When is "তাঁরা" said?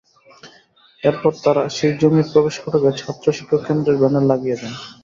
1.43-1.63